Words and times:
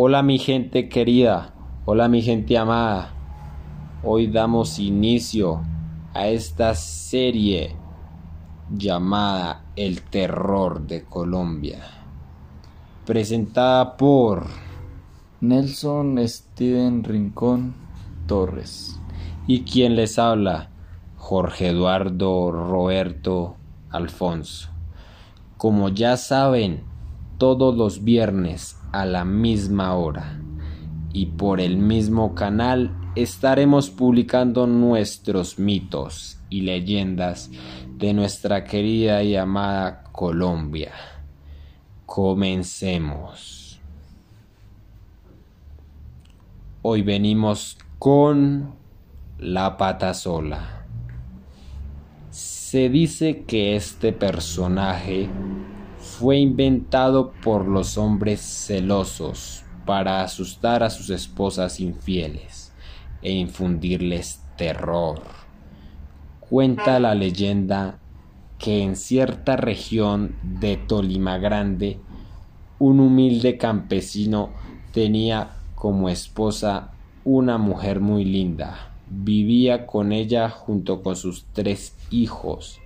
Hola 0.00 0.22
mi 0.22 0.38
gente 0.38 0.88
querida, 0.88 1.54
hola 1.84 2.06
mi 2.06 2.22
gente 2.22 2.56
amada. 2.56 3.10
Hoy 4.04 4.28
damos 4.28 4.78
inicio 4.78 5.62
a 6.14 6.28
esta 6.28 6.76
serie 6.76 7.74
llamada 8.72 9.64
El 9.74 10.02
Terror 10.02 10.86
de 10.86 11.02
Colombia, 11.02 11.80
presentada 13.06 13.96
por 13.96 14.46
Nelson 15.40 16.16
Steven 16.28 17.02
Rincón 17.02 17.74
Torres. 18.28 19.00
y 19.48 19.62
quien 19.62 19.96
les 19.96 20.16
habla, 20.20 20.70
Jorge 21.16 21.70
Eduardo 21.70 22.52
Roberto 22.52 23.56
Alfonso. 23.90 24.68
Como 25.56 25.88
ya 25.88 26.16
saben, 26.16 26.84
todos 27.38 27.76
los 27.76 28.04
viernes 28.04 28.77
a 28.92 29.04
la 29.04 29.24
misma 29.24 29.94
hora 29.94 30.40
y 31.12 31.26
por 31.26 31.60
el 31.60 31.76
mismo 31.78 32.34
canal 32.34 32.94
estaremos 33.14 33.90
publicando 33.90 34.66
nuestros 34.66 35.58
mitos 35.58 36.38
y 36.50 36.62
leyendas 36.62 37.50
de 37.96 38.12
nuestra 38.12 38.64
querida 38.64 39.22
y 39.22 39.36
amada 39.36 40.04
Colombia. 40.12 40.92
Comencemos. 42.06 43.80
Hoy 46.82 47.02
venimos 47.02 47.76
con 47.98 48.74
la 49.38 49.76
pata 49.76 50.14
sola. 50.14 50.86
Se 52.30 52.88
dice 52.88 53.44
que 53.44 53.74
este 53.76 54.12
personaje 54.12 55.28
fue 56.18 56.38
inventado 56.38 57.30
por 57.44 57.68
los 57.68 57.96
hombres 57.96 58.40
celosos 58.40 59.62
para 59.86 60.24
asustar 60.24 60.82
a 60.82 60.90
sus 60.90 61.10
esposas 61.10 61.78
infieles 61.78 62.72
e 63.22 63.30
infundirles 63.30 64.42
terror. 64.56 65.22
Cuenta 66.40 66.98
la 66.98 67.14
leyenda 67.14 68.00
que 68.58 68.82
en 68.82 68.96
cierta 68.96 69.56
región 69.56 70.34
de 70.42 70.76
Tolima 70.76 71.38
Grande 71.38 72.00
un 72.80 72.98
humilde 72.98 73.56
campesino 73.56 74.50
tenía 74.92 75.50
como 75.76 76.08
esposa 76.08 76.90
una 77.24 77.58
mujer 77.58 78.00
muy 78.00 78.24
linda. 78.24 78.90
Vivía 79.08 79.86
con 79.86 80.10
ella 80.10 80.50
junto 80.50 81.00
con 81.00 81.14
sus 81.14 81.46
tres 81.52 81.96
hijos 82.10 82.80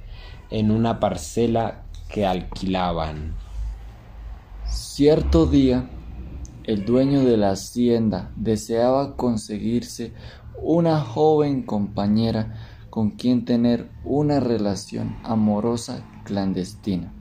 en 0.50 0.70
una 0.70 1.00
parcela 1.00 1.84
que 2.12 2.26
alquilaban. 2.26 3.34
Cierto 4.66 5.46
día, 5.46 5.88
el 6.64 6.84
dueño 6.84 7.24
de 7.24 7.36
la 7.36 7.50
hacienda 7.50 8.30
deseaba 8.36 9.16
conseguirse 9.16 10.12
una 10.62 11.00
joven 11.00 11.62
compañera 11.62 12.54
con 12.90 13.10
quien 13.10 13.44
tener 13.44 13.90
una 14.04 14.38
relación 14.38 15.16
amorosa 15.24 16.04
clandestina, 16.24 17.12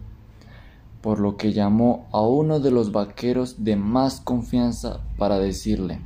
por 1.02 1.20
lo 1.20 1.38
que 1.38 1.54
llamó 1.54 2.08
a 2.12 2.22
uno 2.22 2.60
de 2.60 2.72
los 2.72 2.92
vaqueros 2.92 3.64
de 3.64 3.78
más 3.78 4.20
confianza 4.20 5.00
para 5.18 5.40
decirle, 5.40 6.02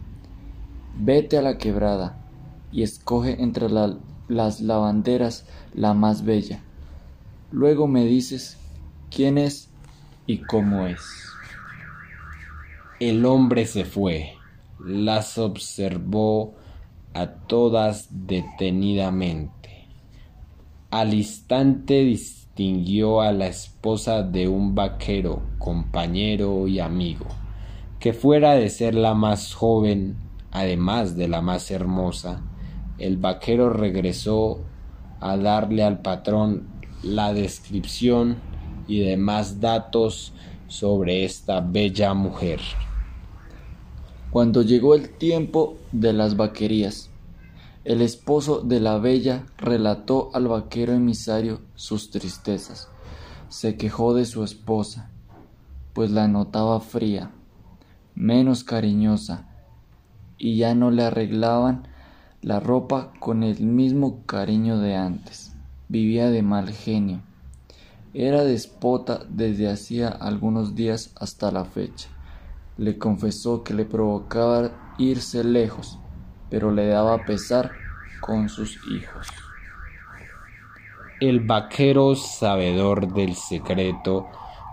vete 0.97 1.37
a 1.37 1.41
la 1.41 1.57
quebrada 1.57 2.17
y 2.71 2.83
escoge 2.83 3.41
entre 3.41 3.69
la- 3.69 3.97
las 4.27 4.61
lavanderas 4.61 5.45
la 5.73 5.93
más 5.93 6.23
bella. 6.23 6.61
Luego 7.51 7.87
me 7.87 8.05
dices 8.05 8.57
quién 9.15 9.37
es 9.37 9.69
y 10.27 10.39
cómo 10.39 10.87
es. 10.87 10.99
El 12.99 13.25
hombre 13.25 13.65
se 13.65 13.85
fue, 13.85 14.33
las 14.85 15.37
observó 15.37 16.53
a 17.13 17.27
todas 17.27 18.09
detenidamente. 18.11 19.87
Al 20.91 21.13
instante 21.13 22.03
distinguió 22.03 23.21
a 23.21 23.31
la 23.31 23.47
esposa 23.47 24.21
de 24.21 24.49
un 24.49 24.75
vaquero, 24.75 25.41
compañero 25.59 26.67
y 26.67 26.79
amigo, 26.81 27.27
que 27.99 28.11
fuera 28.11 28.55
de 28.55 28.69
ser 28.69 28.95
la 28.95 29.13
más 29.13 29.53
joven, 29.53 30.17
además 30.51 31.15
de 31.15 31.29
la 31.29 31.41
más 31.41 31.71
hermosa, 31.71 32.41
el 32.97 33.15
vaquero 33.15 33.69
regresó 33.69 34.59
a 35.21 35.37
darle 35.37 35.83
al 35.83 36.01
patrón 36.01 36.67
la 37.01 37.33
descripción 37.33 38.54
y 38.87 38.99
demás 38.99 39.59
datos 39.59 40.33
sobre 40.67 41.25
esta 41.25 41.61
bella 41.61 42.13
mujer. 42.13 42.59
Cuando 44.31 44.61
llegó 44.61 44.95
el 44.95 45.09
tiempo 45.09 45.77
de 45.91 46.13
las 46.13 46.35
vaquerías, 46.35 47.09
el 47.85 48.01
esposo 48.01 48.61
de 48.61 48.79
la 48.79 48.97
bella 48.97 49.45
relató 49.57 50.31
al 50.33 50.47
vaquero 50.47 50.93
emisario 50.93 51.61
sus 51.75 52.09
tristezas. 52.09 52.89
Se 53.47 53.77
quejó 53.77 54.13
de 54.13 54.25
su 54.25 54.43
esposa, 54.43 55.11
pues 55.93 56.11
la 56.11 56.27
notaba 56.27 56.79
fría, 56.81 57.31
menos 58.15 58.63
cariñosa, 58.63 59.47
y 60.37 60.57
ya 60.57 60.75
no 60.75 60.91
le 60.91 61.03
arreglaban 61.03 61.87
la 62.41 62.59
ropa 62.59 63.13
con 63.19 63.43
el 63.43 63.61
mismo 63.61 64.23
cariño 64.25 64.79
de 64.79 64.95
antes. 64.95 65.55
Vivía 65.87 66.29
de 66.29 66.41
mal 66.41 66.71
genio. 66.71 67.21
Era 68.17 68.45
despota 68.45 69.25
desde 69.27 69.69
hacía 69.69 70.07
algunos 70.07 70.73
días 70.73 71.11
hasta 71.19 71.51
la 71.51 71.65
fecha. 71.65 72.07
Le 72.77 72.97
confesó 72.97 73.61
que 73.61 73.73
le 73.73 73.83
provocaba 73.83 74.95
irse 74.97 75.43
lejos, 75.43 75.99
pero 76.49 76.71
le 76.71 76.87
daba 76.87 77.25
pesar 77.25 77.73
con 78.21 78.47
sus 78.47 78.79
hijos. 78.89 79.27
El 81.19 81.41
vaquero, 81.41 82.15
sabedor 82.15 83.13
del 83.13 83.35
secreto, 83.35 84.27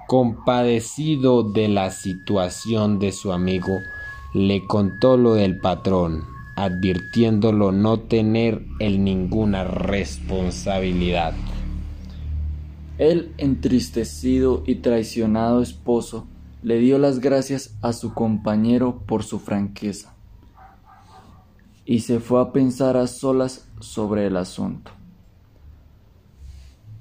compadecido 0.07 1.43
de 1.43 1.67
la 1.67 1.91
situación 1.91 3.01
de 3.01 3.11
su 3.11 3.33
amigo, 3.33 3.81
le 4.35 4.65
contó 4.69 5.17
lo 5.17 5.35
del 5.35 5.59
patrón, 5.59 6.23
advirtiéndolo 6.55 7.73
no 7.73 7.99
tener 7.99 8.65
él 8.79 9.03
ninguna 9.03 9.65
responsabilidad. 9.65 11.35
El 12.99 13.33
entristecido 13.39 14.63
y 14.67 14.77
traicionado 14.77 15.63
esposo 15.63 16.27
le 16.63 16.79
dio 16.79 16.99
las 16.99 17.21
gracias 17.21 17.77
a 17.83 17.93
su 17.93 18.13
compañero 18.15 19.03
por 19.07 19.25
su 19.25 19.39
franqueza 19.39 20.15
y 21.85 22.01
se 22.01 22.21
fue 22.21 22.41
a 22.41 22.53
pensar 22.53 22.97
a 22.97 23.07
solas 23.07 23.69
sobre 23.81 24.27
el 24.27 24.37
asunto. 24.37 24.93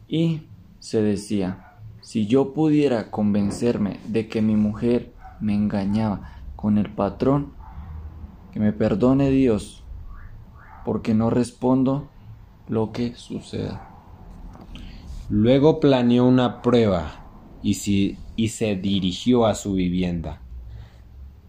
Y 0.07 0.47
se 0.79 1.01
decía, 1.01 1.77
si 2.01 2.25
yo 2.25 2.53
pudiera 2.53 3.11
convencerme 3.11 3.99
de 4.07 4.27
que 4.27 4.41
mi 4.41 4.55
mujer 4.55 5.13
me 5.39 5.53
engañaba 5.53 6.41
con 6.55 6.77
el 6.77 6.89
patrón, 6.89 7.53
que 8.51 8.59
me 8.59 8.73
perdone 8.73 9.29
Dios, 9.29 9.83
porque 10.83 11.13
no 11.13 11.29
respondo 11.29 12.09
lo 12.67 12.91
que 12.91 13.15
suceda. 13.15 13.90
Luego 15.33 15.79
planeó 15.79 16.25
una 16.25 16.61
prueba 16.61 17.25
y, 17.63 17.75
se 17.75 18.75
dirigió 18.75 19.45
a 19.45 19.55
su 19.55 19.71
vivienda. 19.71 20.41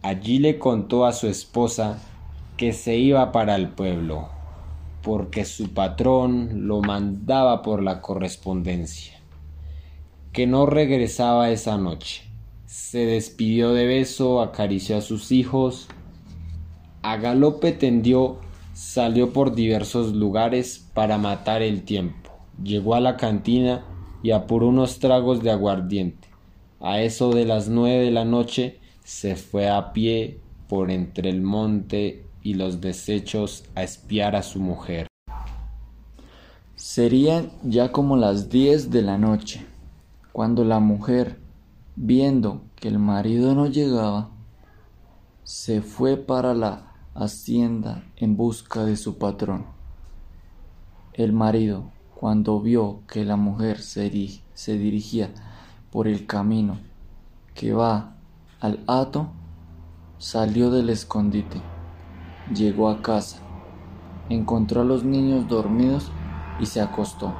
Allí 0.03 0.39
le 0.39 0.61
contó 0.61 1.05
a 1.05 1.13
su 1.13 1.27
esposa 1.27 1.99
que 2.57 2.75
se 2.75 2.95
iba 2.95 3.33
para 3.33 3.57
el 3.57 3.71
pueblo, 3.71 4.29
porque 5.03 5.45
su 5.45 5.75
patrón 5.75 6.69
lo 6.69 6.81
mandaba 6.81 7.63
por 7.63 7.83
la 7.83 8.01
correspondencia, 8.01 9.19
que 10.33 10.47
no 10.47 10.65
regresaba 10.67 11.51
esa 11.51 11.77
noche. 11.77 12.23
Se 12.67 13.05
despidió 13.05 13.73
de 13.73 13.87
beso, 13.87 14.43
acarició 14.43 14.99
a 14.99 15.01
sus 15.01 15.33
hijos, 15.33 15.89
a 17.03 17.17
galope 17.17 17.73
tendió, 17.73 18.39
salió 18.75 19.33
por 19.33 19.57
diversos 19.57 20.15
lugares 20.15 20.89
para 20.95 21.19
matar 21.19 21.63
el 21.63 21.83
tiempo. 21.83 22.32
Llegó 22.63 22.95
a 22.95 23.01
la 23.01 23.17
cantina 23.17 23.85
y 24.23 24.31
apuró 24.31 24.69
unos 24.69 24.99
tragos 24.99 25.43
de 25.43 25.51
aguardiente. 25.51 26.29
A 26.81 27.01
eso 27.01 27.33
de 27.33 27.45
las 27.45 27.69
nueve 27.69 28.05
de 28.05 28.11
la 28.11 28.25
noche 28.25 28.81
se 29.05 29.37
fue 29.37 29.69
a 29.69 29.93
pie 29.93 30.41
por 30.69 30.91
entre 30.91 31.29
el 31.29 31.43
monte 31.43 32.25
y 32.43 32.55
los 32.55 32.81
desechos 32.81 33.65
a 33.75 33.83
espiar 33.83 34.37
a 34.37 34.43
su 34.43 34.61
mujer. 34.61 35.07
Serían 36.75 37.51
ya 37.63 37.93
como 37.93 38.17
las 38.17 38.49
diez 38.49 38.91
de 38.91 39.03
la 39.03 39.19
noche, 39.19 39.65
cuando 40.33 40.65
la 40.65 40.81
mujer, 40.81 41.39
viendo 41.95 42.63
que 42.77 42.89
el 42.89 42.99
marido 42.99 43.55
no 43.55 43.67
llegaba, 43.67 44.31
se 45.45 45.83
fue 45.83 46.17
para 46.17 46.55
la 46.55 46.93
hacienda 47.15 48.05
en 48.17 48.37
busca 48.37 48.85
de 48.85 48.97
su 48.97 49.19
patrón. 49.19 49.67
El 51.13 51.33
marido, 51.33 51.91
cuando 52.23 52.61
vio 52.61 53.01
que 53.09 53.25
la 53.25 53.35
mujer 53.35 53.81
se, 53.81 54.09
diri- 54.09 54.43
se 54.55 54.79
dirigía 54.79 55.31
por 55.91 56.07
el 56.07 56.25
camino 56.25 56.77
que 57.53 57.73
va 57.73 58.15
al 58.61 58.79
hato, 58.87 59.27
salió 60.19 60.71
del 60.71 60.91
escondite, 60.91 61.61
llegó 62.55 62.91
a 62.91 63.03
casa, 63.03 63.39
encontró 64.29 64.83
a 64.83 64.85
los 64.85 65.03
niños 65.03 65.49
dormidos 65.49 66.13
y 66.61 66.67
se 66.67 66.81
acostó. 66.81 67.35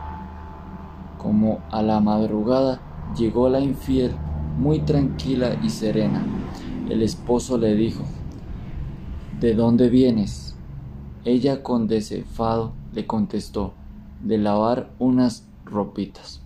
Como 1.17 1.61
a 1.71 1.81
la 1.83 2.01
madrugada 2.01 2.81
llegó 3.17 3.49
la 3.49 3.61
infiel 3.61 4.17
muy 4.59 4.81
tranquila 4.81 5.61
y 5.63 5.71
serena. 5.71 6.27
El 6.91 7.05
esposo 7.05 7.57
le 7.57 7.77
dijo, 7.77 8.03
¿De 9.39 9.55
dónde 9.55 9.89
vienes? 9.89 10.57
Ella 11.25 11.63
con 11.63 11.87
desenfado 11.87 12.73
le 12.93 13.07
contestó, 13.07 13.75
de 14.23 14.39
lavar 14.39 14.91
unas 14.99 15.47
ropitas. 15.65 16.43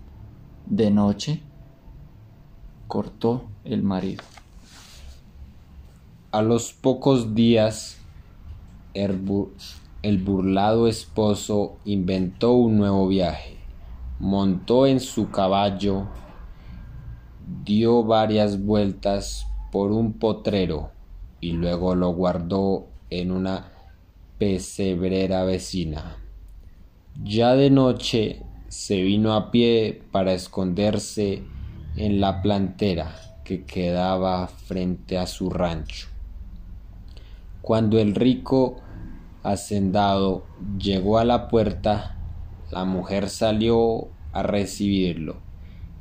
¿De 0.65 0.91
noche? 0.91 1.43
cortó 2.87 3.43
el 3.63 3.83
marido. 3.83 4.23
A 6.31 6.41
los 6.41 6.73
pocos 6.73 7.35
días, 7.35 7.97
el, 8.93 9.17
burlado 10.23 10.87
esposo 10.87 11.77
inventó 11.85 12.53
un 12.53 12.77
nuevo 12.77 13.07
viaje. 13.07 13.57
Montó 14.19 14.87
en 14.87 14.99
su 14.99 15.29
caballo, 15.29 16.07
dio 17.63 18.03
varias 18.03 18.63
vueltas 18.63 19.45
por 19.71 19.91
un 19.91 20.13
potrero 20.13 20.91
y 21.39 21.51
luego 21.51 21.95
lo 21.95 22.09
guardó 22.13 22.87
en 23.09 23.31
una 23.31 23.71
pesebrera 24.37 25.43
vecina. 25.43 26.17
Ya 27.23 27.55
de 27.55 27.71
noche 27.71 28.43
se 28.67 29.01
vino 29.01 29.33
a 29.33 29.49
pie 29.49 30.03
para 30.11 30.33
esconderse 30.33 31.43
en 31.95 32.21
la 32.21 32.43
plantera 32.43 33.15
que 33.43 33.65
quedaba 33.65 34.47
frente 34.47 35.17
a 35.17 35.25
su 35.25 35.49
rancho. 35.49 36.09
Cuando 37.63 37.97
el 37.97 38.13
rico 38.13 38.77
hacendado 39.41 40.45
llegó 40.77 41.17
a 41.17 41.25
la 41.25 41.47
puerta, 41.47 42.17
la 42.69 42.85
mujer 42.85 43.29
salió 43.29 44.09
a 44.31 44.43
recibirlo 44.43 45.37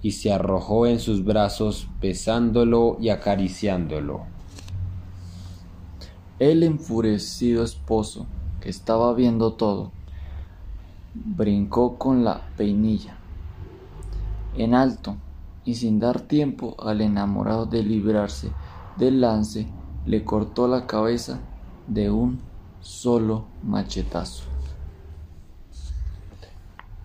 y 0.03 0.13
se 0.13 0.33
arrojó 0.33 0.87
en 0.87 1.01
sus 1.01 1.25
brazos 1.25 1.89
besándolo 1.99 2.99
y 3.01 3.09
acariciándolo. 3.09 4.27
El 6.39 6.63
enfurecido 6.63 7.65
esposo, 7.65 8.27
que 8.61 8.69
estaba 8.69 9.15
viendo 9.15 9.55
todo, 9.55 9.93
brincó 11.25 11.97
con 11.97 12.25
la 12.25 12.43
peinilla 12.57 13.17
en 14.57 14.75
alto 14.75 15.17
y 15.65 15.75
sin 15.75 15.99
dar 15.99 16.21
tiempo 16.21 16.77
al 16.79 17.01
enamorado 17.01 17.67
de 17.67 17.83
librarse 17.83 18.51
del 18.97 19.21
lance, 19.21 19.67
le 20.07 20.25
cortó 20.25 20.69
la 20.69 20.87
cabeza 20.87 21.41
de 21.87 22.11
un 22.11 22.41
solo 22.81 23.47
machetazo. 23.63 24.45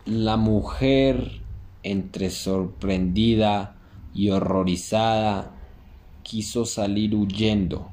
La 0.06 0.38
mujer, 0.38 1.42
entre 1.84 2.30
sorprendida 2.30 3.76
y 4.14 4.30
horrorizada, 4.30 5.52
quiso 6.24 6.66
salir 6.66 7.16
huyendo, 7.16 7.90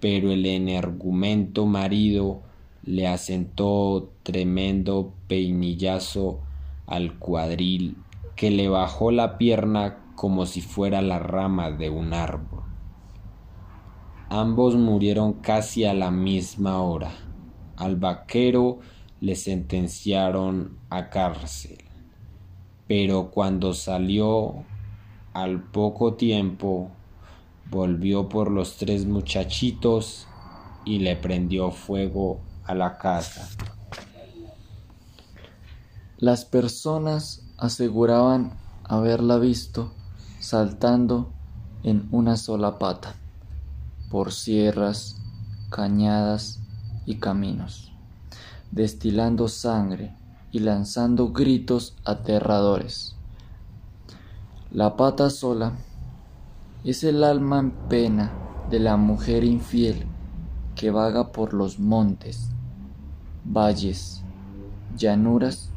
pero 0.00 0.30
el 0.30 0.46
energumento 0.46 1.66
marido 1.66 2.42
le 2.82 3.06
asentó 3.06 4.12
tremendo 4.22 5.12
peinillazo 5.28 6.40
al 6.86 7.18
cuadril 7.18 7.96
que 8.36 8.50
le 8.50 8.68
bajó 8.68 9.10
la 9.10 9.36
pierna 9.36 9.98
como 10.14 10.46
si 10.46 10.60
fuera 10.60 11.02
la 11.02 11.18
rama 11.18 11.70
de 11.70 11.90
un 11.90 12.14
árbol. 12.14 12.62
Ambos 14.28 14.76
murieron 14.76 15.34
casi 15.34 15.84
a 15.84 15.92
la 15.92 16.10
misma 16.10 16.80
hora. 16.80 17.10
Al 17.76 17.96
vaquero 17.96 18.78
le 19.20 19.34
sentenciaron 19.34 20.78
a 20.88 21.10
cárcel, 21.10 21.78
pero 22.86 23.30
cuando 23.30 23.74
salió 23.74 24.64
al 25.32 25.62
poco 25.62 26.14
tiempo 26.14 26.90
volvió 27.70 28.28
por 28.28 28.50
los 28.50 28.76
tres 28.76 29.06
muchachitos 29.06 30.26
y 30.84 31.00
le 31.00 31.16
prendió 31.16 31.70
fuego 31.70 32.40
a 32.70 32.74
la 32.74 32.98
casa. 32.98 33.48
Las 36.18 36.44
personas 36.44 37.42
aseguraban 37.58 38.52
haberla 38.84 39.38
visto 39.38 39.92
saltando 40.38 41.32
en 41.82 42.06
una 42.12 42.36
sola 42.36 42.78
pata 42.78 43.16
por 44.08 44.32
sierras, 44.32 45.16
cañadas 45.68 46.60
y 47.06 47.16
caminos, 47.16 47.92
destilando 48.70 49.48
sangre 49.48 50.14
y 50.52 50.60
lanzando 50.60 51.32
gritos 51.32 51.96
aterradores. 52.04 53.16
La 54.70 54.96
pata 54.96 55.28
sola 55.28 55.72
es 56.84 57.02
el 57.02 57.24
alma 57.24 57.58
en 57.58 57.72
pena 57.88 58.30
de 58.70 58.78
la 58.78 58.96
mujer 58.96 59.42
infiel 59.42 60.06
que 60.80 60.90
vaga 60.90 61.30
por 61.32 61.52
los 61.52 61.78
montes, 61.78 62.50
valles, 63.44 64.22
llanuras 64.96 65.70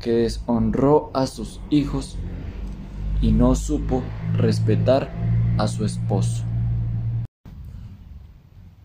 que 0.00 0.12
deshonró 0.12 1.10
a 1.14 1.26
sus 1.26 1.60
hijos 1.70 2.16
y 3.20 3.32
no 3.32 3.54
supo 3.54 4.02
respetar 4.34 5.10
a 5.58 5.68
su 5.68 5.84
esposo. 5.84 6.44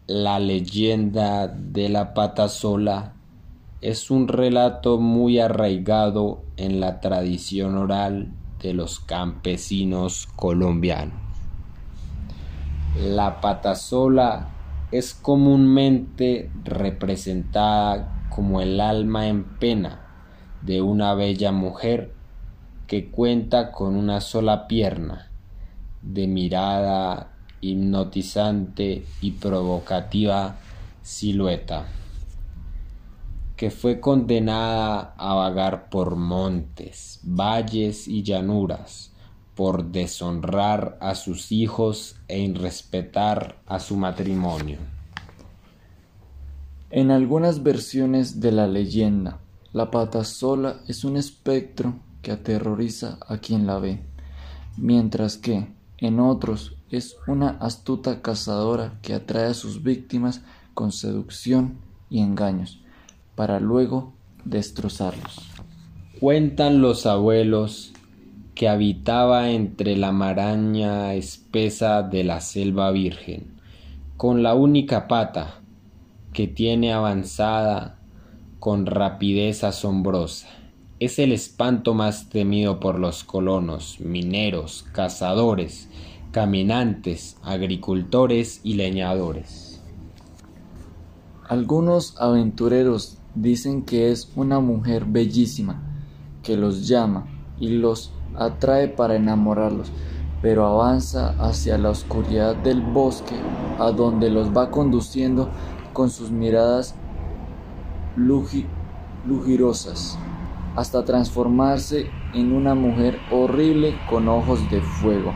La 0.07 0.39
leyenda 0.39 1.47
de 1.47 1.89
la 1.89 2.13
pata 2.13 2.47
sola 2.47 3.13
es 3.81 4.11
un 4.11 4.27
relato 4.27 4.99
muy 4.99 5.39
arraigado 5.39 6.43
en 6.57 6.79
la 6.79 6.99
tradición 6.99 7.77
oral 7.77 8.31
de 8.61 8.73
los 8.73 8.99
campesinos 8.99 10.27
colombianos. 10.35 11.19
La 12.97 13.41
pata 13.41 13.75
sola 13.75 14.54
es 14.91 15.13
comúnmente 15.13 16.51
representada 16.63 18.27
como 18.29 18.61
el 18.61 18.79
alma 18.79 19.27
en 19.27 19.43
pena 19.43 20.01
de 20.61 20.81
una 20.81 21.13
bella 21.13 21.51
mujer 21.51 22.13
que 22.87 23.09
cuenta 23.09 23.71
con 23.71 23.95
una 23.95 24.21
sola 24.21 24.67
pierna, 24.67 25.31
de 26.01 26.27
mirada 26.27 27.31
hipnotizante 27.61 29.05
y 29.21 29.31
provocativa 29.31 30.57
silueta, 31.01 31.85
que 33.55 33.71
fue 33.71 33.99
condenada 33.99 35.15
a 35.17 35.33
vagar 35.33 35.89
por 35.89 36.15
montes, 36.15 37.21
valles 37.23 38.07
y 38.07 38.21
llanuras, 38.23 39.14
por 39.55 39.85
deshonrar 39.91 40.97
a 41.01 41.15
sus 41.15 41.51
hijos 41.51 42.17
e 42.27 42.39
irrespetar 42.39 43.61
a 43.65 43.79
su 43.79 43.95
matrimonio. 43.95 44.77
En 46.91 47.09
algunas 47.09 47.63
versiones 47.63 48.39
de 48.39 48.51
la 48.51 48.67
leyenda, 48.67 49.39
la 49.73 49.91
pata 49.91 50.23
sola 50.23 50.81
es 50.87 51.03
un 51.03 51.17
espectro 51.17 51.95
que 52.21 52.31
aterroriza 52.31 53.17
a 53.27 53.37
quien 53.37 53.65
la 53.65 53.79
ve, 53.79 54.01
mientras 54.77 55.37
que, 55.37 55.73
en 55.97 56.19
otros, 56.19 56.75
es 56.89 57.17
una 57.27 57.49
astuta 57.59 58.21
cazadora 58.21 58.99
que 59.01 59.13
atrae 59.13 59.47
a 59.47 59.53
sus 59.53 59.83
víctimas 59.83 60.41
con 60.73 60.91
seducción 60.91 61.79
y 62.09 62.19
engaños, 62.19 62.81
para 63.35 63.59
luego 63.59 64.13
destrozarlos. 64.43 65.39
Cuentan 66.19 66.81
los 66.81 67.05
abuelos 67.05 67.94
que 68.55 68.69
habitaba 68.69 69.49
entre 69.51 69.97
la 69.97 70.13
maraña 70.13 71.13
espesa 71.13 72.03
de 72.03 72.23
la 72.23 72.39
selva 72.39 72.89
virgen, 72.91 73.59
con 74.15 74.43
la 74.43 74.55
única 74.55 75.09
pata 75.09 75.59
que 76.31 76.47
tiene 76.47 76.93
avanzada 76.93 77.99
con 78.59 78.85
rapidez 78.85 79.65
asombrosa. 79.65 80.47
Es 81.01 81.19
el 81.19 81.33
espanto 81.33 81.93
más 81.93 82.29
temido 82.29 82.79
por 82.79 82.97
los 82.97 83.25
colonos, 83.25 83.99
mineros, 83.99 84.85
cazadores, 84.93 85.89
caminantes, 86.31 87.37
agricultores 87.43 88.61
y 88.63 88.75
leñadores. 88.75 89.81
Algunos 91.49 92.15
aventureros 92.19 93.17
dicen 93.35 93.83
que 93.83 94.11
es 94.11 94.31
una 94.37 94.61
mujer 94.61 95.05
bellísima, 95.05 95.83
que 96.41 96.55
los 96.55 96.87
llama 96.87 97.27
y 97.59 97.69
los 97.69 98.11
atrae 98.37 98.87
para 98.87 99.15
enamorarlos, 99.15 99.91
pero 100.41 100.65
avanza 100.65 101.35
hacia 101.39 101.77
la 101.77 101.89
oscuridad 101.89 102.55
del 102.55 102.81
bosque, 102.81 103.35
a 103.79 103.91
donde 103.91 104.29
los 104.29 104.55
va 104.55 104.69
conduciendo 104.69 105.49
con 105.93 106.09
sus 106.09 106.29
miradas 106.29 106.95
lujirosas, 109.25 110.17
hasta 110.75 111.03
transformarse 111.03 112.07
en 112.33 112.53
una 112.53 112.75
mujer 112.75 113.17
horrible 113.31 113.95
con 114.09 114.27
ojos 114.27 114.59
de 114.69 114.81
fuego. 114.81 115.33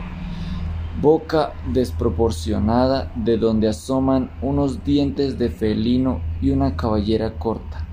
boca 1.00 1.54
desproporcionada 1.72 3.10
de 3.14 3.38
donde 3.38 3.68
asoman 3.68 4.30
unos 4.42 4.84
dientes 4.84 5.38
de 5.38 5.48
felino 5.48 6.20
y 6.42 6.50
una 6.50 6.76
cabellera 6.76 7.38
corta, 7.38 7.86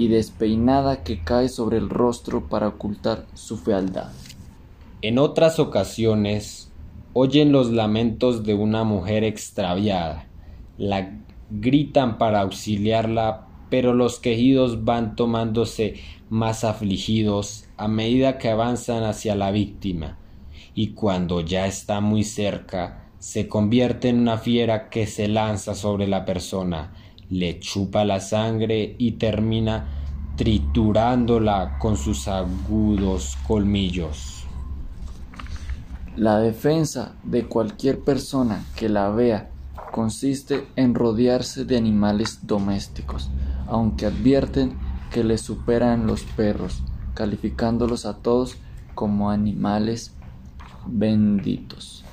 y 0.00 0.08
despeinada 0.08 1.04
que 1.04 1.22
cae 1.22 1.50
sobre 1.50 1.76
el 1.76 1.90
rostro 1.90 2.48
para 2.48 2.68
ocultar 2.68 3.26
su 3.34 3.58
fealdad. 3.58 4.10
En 5.02 5.18
otras 5.18 5.58
ocasiones 5.58 6.72
oyen 7.12 7.52
los 7.52 7.70
lamentos 7.70 8.42
de 8.42 8.54
una 8.54 8.82
mujer 8.82 9.24
extraviada, 9.24 10.26
la 10.78 11.18
gritan 11.50 12.16
para 12.16 12.40
auxiliarla, 12.40 13.46
pero 13.68 13.92
los 13.92 14.18
quejidos 14.18 14.86
van 14.86 15.16
tomándose 15.16 15.96
más 16.30 16.64
afligidos 16.64 17.66
a 17.76 17.86
medida 17.86 18.38
que 18.38 18.48
avanzan 18.48 19.04
hacia 19.04 19.34
la 19.34 19.50
víctima, 19.50 20.16
y 20.74 20.94
cuando 20.94 21.42
ya 21.42 21.66
está 21.66 22.00
muy 22.00 22.24
cerca, 22.24 23.10
se 23.18 23.48
convierte 23.48 24.08
en 24.08 24.20
una 24.20 24.38
fiera 24.38 24.88
que 24.88 25.06
se 25.06 25.28
lanza 25.28 25.74
sobre 25.74 26.08
la 26.08 26.24
persona, 26.24 26.94
le 27.30 27.60
chupa 27.60 28.04
la 28.04 28.20
sangre 28.20 28.96
y 28.98 29.12
termina 29.12 29.86
triturándola 30.36 31.78
con 31.78 31.96
sus 31.96 32.28
agudos 32.28 33.38
colmillos. 33.46 34.44
La 36.16 36.38
defensa 36.38 37.14
de 37.22 37.46
cualquier 37.46 38.00
persona 38.00 38.64
que 38.76 38.88
la 38.88 39.10
vea 39.10 39.50
consiste 39.92 40.66
en 40.76 40.94
rodearse 40.94 41.64
de 41.64 41.76
animales 41.76 42.46
domésticos, 42.46 43.30
aunque 43.68 44.06
advierten 44.06 44.76
que 45.12 45.24
le 45.24 45.38
superan 45.38 46.06
los 46.06 46.22
perros, 46.22 46.82
calificándolos 47.14 48.06
a 48.06 48.18
todos 48.18 48.56
como 48.94 49.30
animales 49.30 50.14
benditos. 50.86 52.04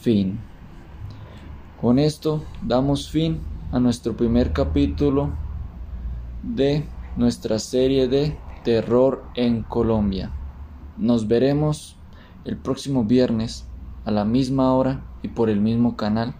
Fin. 0.00 0.38
Con 1.80 1.98
esto 1.98 2.42
damos 2.62 3.10
fin 3.10 3.40
a 3.76 3.78
nuestro 3.78 4.16
primer 4.16 4.54
capítulo 4.54 5.28
de 6.42 6.86
nuestra 7.18 7.58
serie 7.58 8.08
de 8.08 8.38
terror 8.64 9.22
en 9.34 9.64
Colombia. 9.64 10.30
Nos 10.96 11.28
veremos 11.28 11.98
el 12.46 12.56
próximo 12.56 13.04
viernes 13.04 13.66
a 14.06 14.12
la 14.12 14.24
misma 14.24 14.72
hora 14.72 15.04
y 15.22 15.28
por 15.28 15.50
el 15.50 15.60
mismo 15.60 15.94
canal 15.94 16.36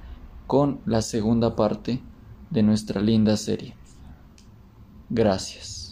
con 0.46 0.80
la 0.86 1.02
segunda 1.02 1.56
parte 1.56 2.00
de 2.48 2.62
nuestra 2.62 3.02
linda 3.02 3.36
serie. 3.36 3.76
Gracias. 5.10 5.85